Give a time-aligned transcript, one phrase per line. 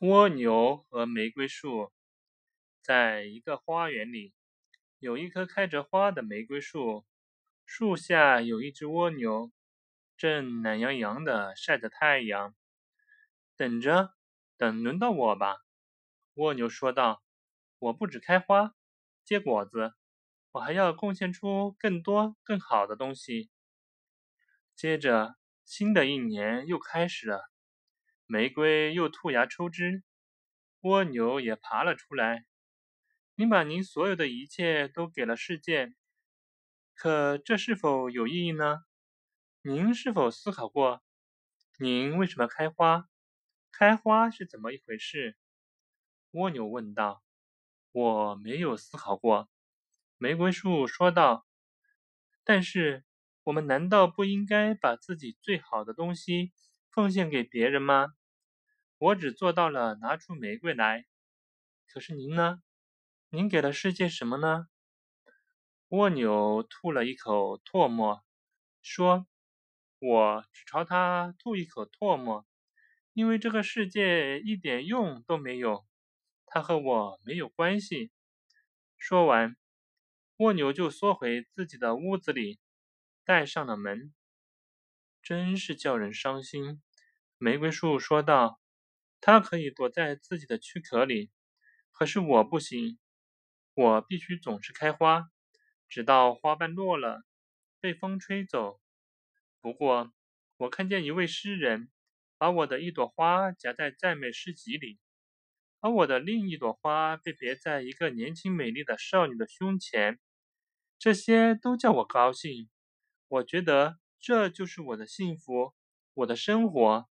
[0.00, 1.92] 蜗牛和玫瑰树，
[2.80, 4.32] 在一个花园里，
[4.98, 7.04] 有一棵开着花的玫瑰树，
[7.66, 9.52] 树下有一只蜗牛，
[10.16, 12.54] 正懒洋洋地晒着太阳。
[13.58, 14.14] 等着，
[14.56, 15.58] 等轮到我吧，
[16.32, 17.22] 蜗牛说道。
[17.78, 18.74] 我不止开花、
[19.22, 19.92] 结果子，
[20.52, 23.50] 我还要贡献出更多、更好的东西。
[24.74, 25.36] 接着，
[25.66, 27.49] 新的一年又开始了。
[28.32, 30.04] 玫瑰又吐芽抽枝，
[30.82, 32.44] 蜗牛也爬了出来。
[33.34, 35.94] 您把您所有的一切都给了世界，
[36.94, 38.84] 可这是否有意义呢？
[39.62, 41.02] 您是否思考过，
[41.80, 43.08] 您为什么开花？
[43.72, 45.36] 开花是怎么一回事？
[46.30, 47.24] 蜗牛问道。
[47.90, 49.48] 我没有思考过，
[50.18, 51.48] 玫瑰树说道。
[52.44, 53.02] 但是，
[53.42, 56.52] 我们难道不应该把自己最好的东西
[56.88, 58.14] 奉献给别人吗？
[59.00, 61.06] 我只做到了拿出玫瑰来，
[61.86, 62.60] 可是您呢？
[63.30, 64.66] 您给了世界什么呢？
[65.88, 68.22] 蜗牛吐了一口唾沫，
[68.82, 69.26] 说
[70.00, 72.44] ：“我只朝它吐一口唾沫，
[73.14, 75.86] 因为这个世界一点用都没有，
[76.44, 78.12] 它和我没有关系。”
[79.00, 79.56] 说完，
[80.36, 82.60] 蜗牛就缩回自己的屋子里，
[83.24, 84.12] 带上了门。
[85.22, 86.82] 真是叫人伤心，
[87.38, 88.59] 玫瑰树说道。
[89.20, 91.30] 它可以躲在自己的躯壳里，
[91.92, 92.98] 可是我不行。
[93.74, 95.30] 我必须总是开花，
[95.88, 97.22] 直到花瓣落了，
[97.80, 98.80] 被风吹走。
[99.60, 100.12] 不过，
[100.56, 101.90] 我看见一位诗人
[102.38, 104.98] 把我的一朵花夹在赞美诗集里，
[105.80, 110.18] 而我的另一朵花被别在一个年轻美丽的少女的胸前。
[110.98, 112.70] 这些都叫我高兴。
[113.28, 115.74] 我觉得这就是我的幸福，
[116.14, 117.09] 我的生活。